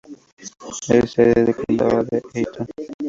Es 0.89 1.11
sede 1.11 1.43
del 1.45 1.55
condado 1.55 2.03
de 2.05 2.23
Eaton. 2.33 2.65